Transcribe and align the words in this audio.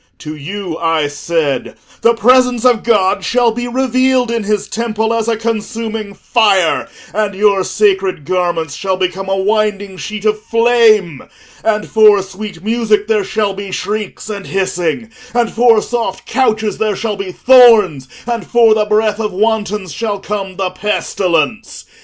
To 0.17 0.35
you, 0.35 0.79
I 0.79 1.05
said, 1.05 1.75
the 2.01 2.15
presence 2.15 2.65
of 2.65 2.81
God 2.81 3.23
shall 3.23 3.51
be 3.51 3.67
revealed 3.67 4.31
in 4.31 4.45
his 4.45 4.67
temple 4.67 5.13
as 5.13 5.27
a 5.27 5.37
consuming 5.37 6.15
fire, 6.15 6.89
and 7.13 7.35
your 7.35 7.63
sacred 7.63 8.25
garments 8.25 8.73
shall 8.75 8.97
become 8.97 9.29
a 9.29 9.37
winding 9.37 9.97
sheet 9.97 10.25
of 10.25 10.41
flame, 10.41 11.21
and 11.63 11.87
for 11.87 12.23
sweet 12.23 12.63
music 12.63 13.05
there 13.07 13.23
shall 13.23 13.53
be 13.53 13.69
shrieks 13.69 14.27
and 14.27 14.47
hissing, 14.47 15.11
and 15.35 15.51
for 15.51 15.83
soft 15.83 16.25
couches 16.25 16.79
there 16.79 16.95
shall 16.95 17.15
be 17.15 17.31
thorns, 17.31 18.07
and 18.25 18.47
for 18.47 18.73
the 18.73 18.85
breath 18.85 19.19
of 19.19 19.31
wantons 19.31 19.93
shall 19.93 20.19
come 20.19 20.55
the 20.55 20.71
pestilence. 20.71 21.85